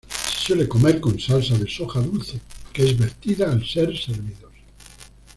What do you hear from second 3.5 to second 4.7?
al ser servidos.